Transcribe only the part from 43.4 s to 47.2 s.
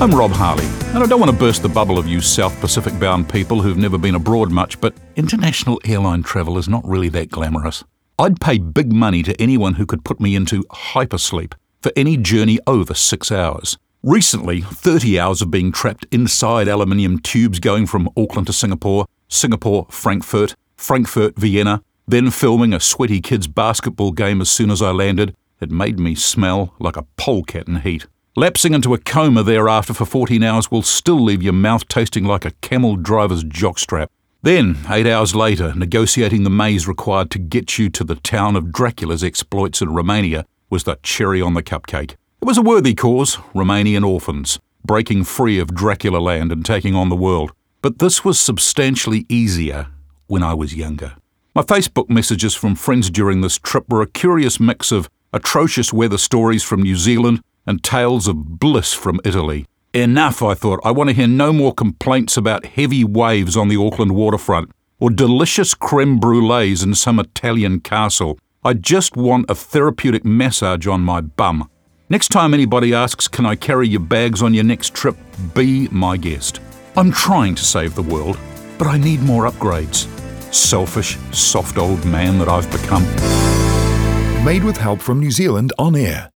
Romanian orphans, breaking free of Dracula land and taking on the